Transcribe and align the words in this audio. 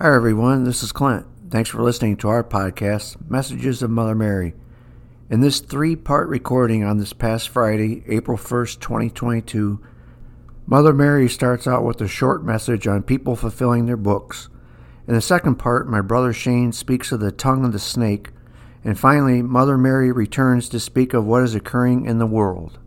Hi, 0.00 0.14
everyone. 0.14 0.62
This 0.62 0.84
is 0.84 0.92
Clint. 0.92 1.26
Thanks 1.50 1.70
for 1.70 1.82
listening 1.82 2.18
to 2.18 2.28
our 2.28 2.44
podcast, 2.44 3.16
Messages 3.28 3.82
of 3.82 3.90
Mother 3.90 4.14
Mary. 4.14 4.54
In 5.28 5.40
this 5.40 5.58
three 5.58 5.96
part 5.96 6.28
recording 6.28 6.84
on 6.84 6.98
this 6.98 7.12
past 7.12 7.48
Friday, 7.48 8.04
April 8.06 8.38
1st, 8.38 8.78
2022, 8.78 9.80
Mother 10.66 10.92
Mary 10.92 11.28
starts 11.28 11.66
out 11.66 11.82
with 11.82 12.00
a 12.00 12.06
short 12.06 12.44
message 12.44 12.86
on 12.86 13.02
people 13.02 13.34
fulfilling 13.34 13.86
their 13.86 13.96
books. 13.96 14.48
In 15.08 15.14
the 15.14 15.20
second 15.20 15.56
part, 15.56 15.88
my 15.88 16.00
brother 16.00 16.32
Shane 16.32 16.70
speaks 16.70 17.10
of 17.10 17.18
the 17.18 17.32
tongue 17.32 17.64
of 17.64 17.72
the 17.72 17.80
snake. 17.80 18.28
And 18.84 18.96
finally, 18.96 19.42
Mother 19.42 19.76
Mary 19.76 20.12
returns 20.12 20.68
to 20.68 20.78
speak 20.78 21.12
of 21.12 21.26
what 21.26 21.42
is 21.42 21.56
occurring 21.56 22.06
in 22.06 22.18
the 22.18 22.24
world. 22.26 22.78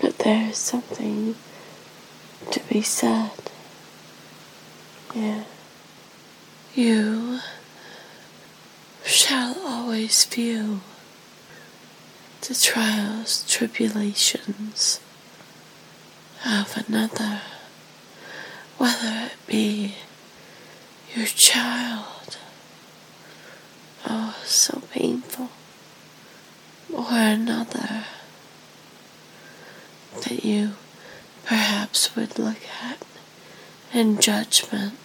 But 0.00 0.18
there 0.18 0.48
is 0.48 0.58
something 0.58 1.36
to 2.50 2.60
be 2.68 2.82
said. 2.82 3.30
Yeah. 5.16 5.44
You 6.74 7.40
shall 9.02 9.56
always 9.66 10.26
feel 10.26 10.80
the 12.42 12.54
trials, 12.54 13.42
tribulations 13.48 15.00
of 16.44 16.76
another, 16.86 17.40
whether 18.76 19.30
it 19.30 19.46
be 19.46 19.94
your 21.14 21.24
child, 21.24 22.36
oh, 24.06 24.36
so 24.44 24.82
painful, 24.92 25.48
or 26.92 27.06
another 27.10 28.04
that 30.24 30.44
you 30.44 30.72
perhaps 31.46 32.14
would 32.14 32.38
look 32.38 32.60
at 32.82 32.98
in 33.94 34.20
judgment. 34.20 34.98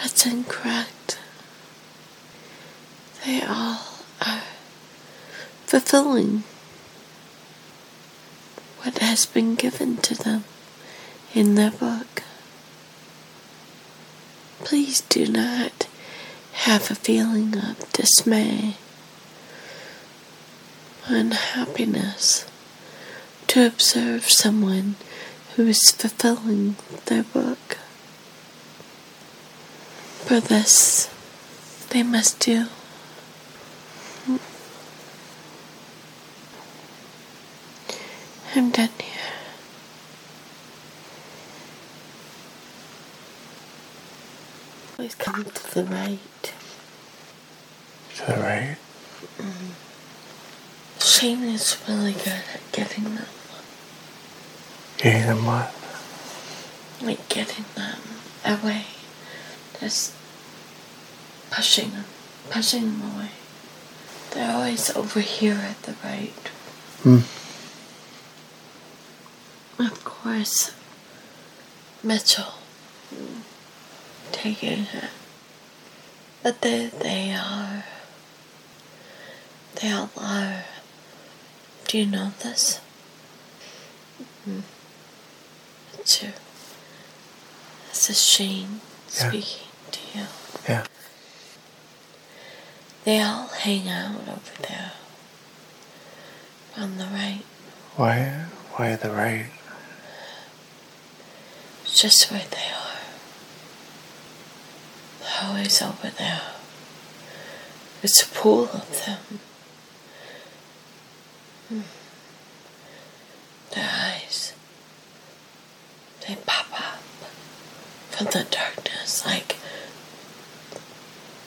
That's 0.00 0.26
incorrect. 0.26 1.18
They 3.24 3.42
all 3.42 3.80
are 4.24 4.42
fulfilling 5.66 6.44
what 8.82 8.98
has 8.98 9.26
been 9.26 9.54
given 9.54 9.96
to 9.98 10.14
them 10.14 10.44
in 11.34 11.56
their 11.56 11.70
book. 11.70 12.22
Please 14.60 15.00
do 15.02 15.26
not 15.26 15.86
have 16.52 16.90
a 16.90 16.94
feeling 16.94 17.56
of 17.56 17.92
dismay, 17.92 18.76
unhappiness 21.06 22.46
to 23.48 23.66
observe 23.66 24.24
someone 24.24 24.96
who 25.56 25.66
is 25.66 25.90
fulfilling 25.90 26.76
their 27.06 27.24
book. 27.24 27.67
For 30.28 30.40
this, 30.40 31.08
they 31.88 32.02
must 32.02 32.38
do. 32.40 32.66
I'm 38.54 38.70
done 38.70 38.88
here. 39.00 39.32
Please 44.96 45.14
come 45.14 45.44
to 45.44 45.74
the 45.74 45.84
right. 45.84 46.18
To 48.16 48.26
the 48.26 48.32
right? 48.40 48.76
Mm-hmm. 49.38 49.70
Shane 51.00 51.42
is 51.44 51.76
really 51.88 52.12
good 52.12 52.42
at 52.52 52.60
getting 52.72 53.04
them, 53.04 53.24
Getting 54.98 55.22
them 55.26 55.46
what? 55.46 55.74
like 57.00 57.28
getting 57.28 57.64
them 57.76 58.00
away. 58.44 58.84
Just 59.78 60.12
pushing 61.50 61.90
them, 61.92 62.04
pushing 62.50 62.82
them 62.98 63.02
away. 63.14 63.30
They're 64.32 64.52
always 64.54 64.94
over 64.94 65.20
here 65.20 65.54
at 65.54 65.82
the 65.82 65.94
right. 66.04 66.32
Hmm. 67.02 67.18
Of 69.80 70.04
course, 70.04 70.74
Mitchell 72.02 72.54
taking 74.32 74.86
it. 74.92 75.04
But 76.42 76.60
they, 76.62 76.86
they 76.86 77.32
are. 77.32 77.84
They 79.80 79.90
all 79.92 80.10
are. 80.16 80.64
Do 81.86 81.98
you 81.98 82.06
know 82.06 82.32
this? 82.42 82.80
Mm. 84.48 84.62
It's 85.98 86.22
your. 86.22 86.32
This 87.88 88.10
is 88.10 88.22
Shane 88.22 88.80
Yeah. 89.14 89.28
speaking 89.28 89.66
to 89.92 90.00
you. 90.18 90.26
Yeah. 90.68 90.84
They 93.08 93.22
all 93.22 93.46
hang 93.46 93.88
out 93.88 94.20
over 94.28 94.62
there. 94.68 94.92
On 96.76 96.98
the 96.98 97.06
right. 97.06 97.40
Why? 97.96 98.44
Why 98.74 98.96
the 98.96 99.08
right? 99.10 99.46
It's 101.84 102.02
just 102.02 102.30
where 102.30 102.44
they 102.50 102.70
are. 102.70 103.00
They're 105.20 105.48
always 105.48 105.80
over 105.80 106.10
there. 106.18 106.42
It's 108.02 108.22
a 108.22 108.26
pool 108.26 108.64
of 108.64 109.06
them. 109.06 109.40
Hmm. 111.70 111.80
Their 113.74 113.88
eyes, 113.90 114.52
they 116.26 116.36
pop 116.44 116.66
up 116.78 117.00
from 118.10 118.26
the 118.26 118.46
darkness 118.50 119.24
like, 119.24 119.56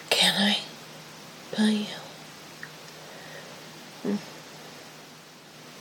can 0.09 0.41
I 0.41 0.57
feel 1.61 1.69
you? 1.69 1.85
Hmm. 4.03 4.15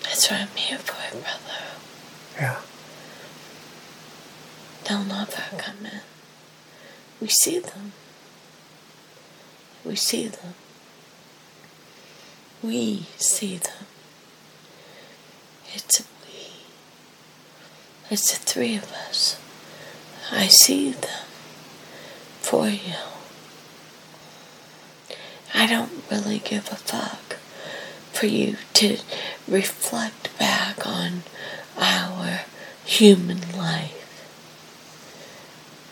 That's 0.02 0.30
what 0.30 0.40
I'm 0.40 0.48
here 0.56 0.78
for, 0.78 1.16
brother. 1.16 1.64
Yeah. 2.38 2.60
They'll 4.86 5.04
never 5.04 5.42
come 5.56 5.86
in. 5.86 6.00
We 7.20 7.28
see 7.28 7.58
them. 7.60 7.92
We 9.84 9.96
see 9.96 10.28
them. 10.28 10.54
We 12.62 13.06
see 13.16 13.56
them. 13.56 13.86
It's 15.72 16.00
a 16.00 16.02
we. 16.26 16.50
It's 18.10 18.32
the 18.32 18.44
three 18.44 18.76
of 18.76 18.92
us. 18.92 19.40
I 20.30 20.48
see 20.48 20.92
them 20.92 21.24
for 22.40 22.68
you. 22.68 22.94
I 25.54 25.66
don't 25.66 26.04
really 26.10 26.38
give 26.38 26.68
a 26.70 26.76
fuck 26.76 27.36
for 28.12 28.26
you 28.26 28.56
to 28.74 28.98
reflect 29.48 30.36
back 30.38 30.86
on 30.86 31.22
our 31.76 32.40
human 32.84 33.40
life. 33.56 33.96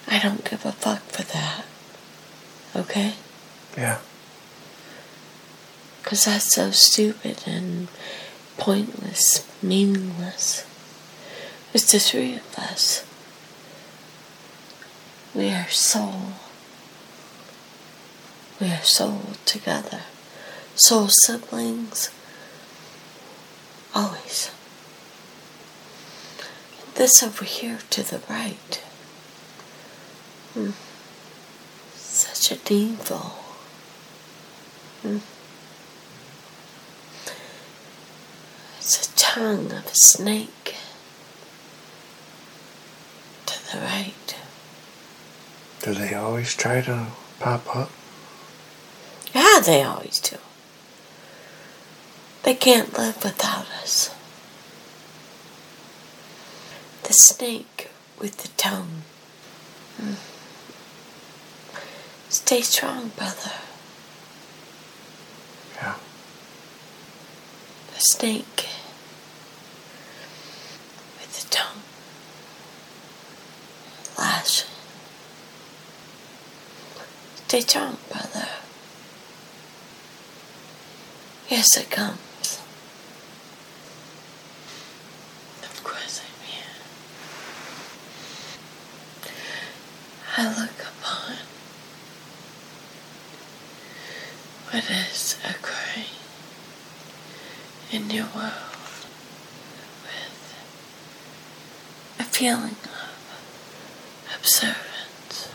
I 0.06 0.18
don't 0.18 0.48
give 0.48 0.64
a 0.64 0.72
fuck 0.72 1.02
for 1.02 1.22
that. 1.22 1.64
Okay? 2.74 3.14
Yeah. 3.76 3.98
Because 6.02 6.24
that's 6.24 6.52
so 6.52 6.70
stupid 6.70 7.42
and 7.46 7.88
pointless, 8.56 9.46
meaningless. 9.62 10.66
It's 11.74 11.92
the 11.92 11.98
three 11.98 12.36
of 12.36 12.58
us. 12.58 13.04
We 15.34 15.50
are 15.50 15.68
soul. 15.68 16.32
We 18.60 18.72
are 18.72 18.82
soul 18.82 19.20
together. 19.44 20.00
Soul 20.74 21.08
siblings. 21.08 22.10
Always. 23.94 24.50
This 26.96 27.22
over 27.22 27.44
here 27.44 27.78
to 27.90 28.02
the 28.02 28.20
right. 28.28 28.82
Hmm. 30.54 30.70
Such 31.94 32.50
a 32.50 32.56
devil. 32.56 33.38
Hmm. 35.02 35.18
It's 38.78 39.08
a 39.08 39.16
tongue 39.16 39.70
of 39.70 39.86
a 39.86 39.94
snake. 39.94 40.74
To 43.46 43.72
the 43.72 43.78
right. 43.78 44.36
Do 45.82 45.94
they 45.94 46.14
always 46.14 46.56
try 46.56 46.80
to 46.80 47.06
pop 47.38 47.76
up? 47.76 47.90
Yeah, 49.58 49.64
they 49.64 49.82
always 49.82 50.20
do. 50.20 50.36
They 52.44 52.54
can't 52.54 52.96
live 52.96 53.24
without 53.24 53.66
us. 53.82 54.14
The 57.02 57.12
snake 57.12 57.90
with 58.20 58.36
the 58.36 58.48
tongue. 58.56 59.02
Hmm. 59.96 60.14
Stay 62.28 62.60
strong, 62.60 63.08
brother. 63.16 63.58
Yeah. 65.74 65.96
The 67.94 68.00
snake 68.00 68.68
with 71.18 71.42
the 71.42 71.50
tongue. 71.50 71.82
pushing. 74.48 74.68
Stay 77.46 77.60
strong, 77.60 77.96
brother. 78.08 78.47
Yes, 81.48 81.76
it 81.78 81.90
comes. 81.90 82.60
Of 85.62 85.82
course 85.82 86.20
I'm 86.22 86.46
here. 86.46 86.64
I 90.36 90.60
look 90.60 90.80
upon 90.80 91.36
what 94.70 94.84
is 94.90 95.36
occurring 95.42 96.04
in 97.92 98.10
your 98.10 98.26
world 98.36 98.52
with 100.02 100.54
a 102.20 102.24
feeling 102.24 102.76
of 102.84 104.36
observance. 104.36 105.48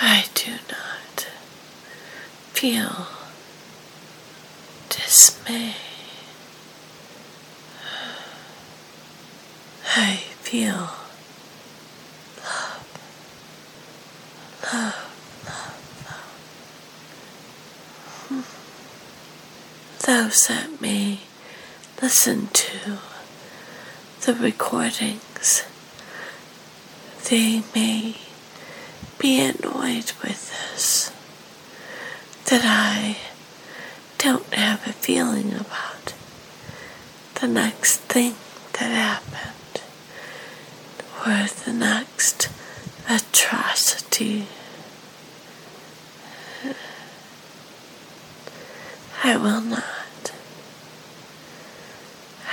I 0.00 0.24
do 0.34 0.52
not 0.52 1.26
feel 2.62 3.08
dismay. 4.88 5.74
I 9.96 10.14
feel 10.42 10.90
love, 12.38 12.86
love, 14.62 15.10
love, 15.44 15.74
love. 18.30 18.46
Those 20.06 20.46
that 20.46 20.80
may 20.80 21.18
listen 22.00 22.46
to 22.46 22.98
the 24.24 24.34
recordings, 24.34 25.64
they 27.28 27.64
may 27.74 28.18
be 29.18 29.40
annoyed 29.40 30.12
with 30.22 30.52
this 30.52 30.61
that 32.52 32.66
I 32.66 33.16
don't 34.18 34.44
have 34.52 34.86
a 34.86 34.92
feeling 34.92 35.54
about 35.54 36.12
the 37.40 37.48
next 37.48 37.96
thing 38.12 38.34
that 38.74 38.90
happened 38.90 39.80
or 41.20 41.48
the 41.64 41.72
next 41.72 42.50
atrocity. 43.08 44.44
I 49.24 49.36
will 49.38 49.62
not. 49.62 50.32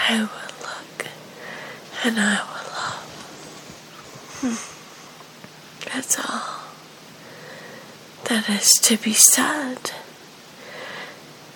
I 0.08 0.20
will 0.20 0.56
look 0.62 1.08
and 2.06 2.18
I 2.18 2.36
will 2.48 2.72
love. 2.72 3.04
Hmm. 4.40 5.90
That's 5.94 6.20
all 6.20 6.59
that 8.30 8.48
is 8.48 8.74
to 8.74 8.96
be 8.98 9.14
said. 9.14 9.92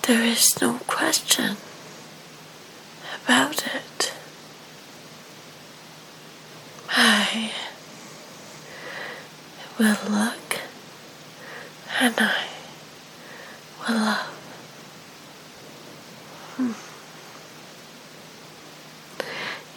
There 0.02 0.22
is 0.24 0.60
no 0.60 0.80
question 0.86 1.56
about 3.24 3.64
it. 3.66 4.12
I 6.90 7.52
will 9.78 9.96
look 10.10 10.60
and 12.00 12.14
I 12.18 12.44
will 13.88 13.94
love. 13.94 14.26
Hmm. 16.56 16.72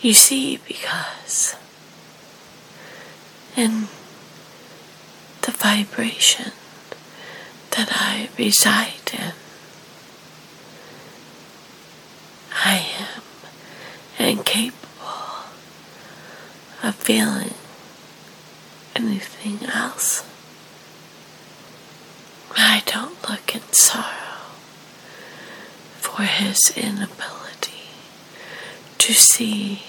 You 0.06 0.14
see, 0.14 0.58
because 0.68 1.56
in 3.56 3.88
the 5.42 5.52
vibration 5.52 6.52
that 7.78 7.90
I 7.92 8.28
reside 8.40 9.14
in, 9.14 9.34
I 12.66 12.84
am 13.00 14.28
incapable 14.28 15.46
of 16.82 16.96
feeling 16.96 17.54
anything 18.96 19.70
else. 19.70 20.26
I 22.58 22.82
don't 22.88 23.30
look 23.30 23.54
in 23.54 23.62
sorrow 23.72 24.42
for 26.00 26.24
his 26.24 26.74
inability 26.76 27.92
to 28.98 29.14
see 29.14 29.84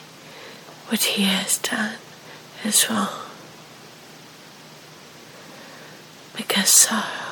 what 0.88 1.00
he 1.00 1.23
has 1.23 1.56
done 1.56 1.94
is 2.64 2.91
wrong. 2.91 3.08
Because 6.37 6.70
sorrow 6.82 7.28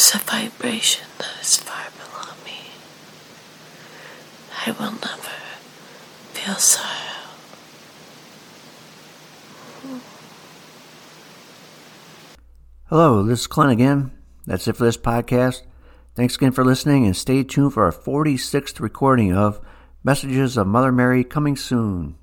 is 0.00 0.14
a 0.14 0.18
vibration 0.18 1.06
that 1.18 1.28
is 1.42 1.56
far 1.58 1.88
below 1.98 2.32
me. 2.46 2.70
I 4.66 4.70
will 4.70 4.92
never 4.92 5.36
feel 6.32 6.54
sorrow. 6.54 6.86
Hello, 12.86 13.22
this 13.22 13.40
is 13.40 13.46
Clint 13.46 13.72
again. 13.72 14.12
That's 14.46 14.66
it 14.66 14.76
for 14.76 14.84
this 14.84 14.96
podcast. 14.96 15.62
Thanks 16.14 16.36
again 16.36 16.52
for 16.52 16.64
listening 16.64 17.04
and 17.04 17.14
stay 17.14 17.44
tuned 17.44 17.74
for 17.74 17.84
our 17.84 17.92
46th 17.92 18.80
recording 18.80 19.34
of 19.34 19.60
Messages 20.02 20.56
of 20.56 20.66
Mother 20.66 20.92
Mary 20.92 21.24
coming 21.24 21.56
soon. 21.56 22.16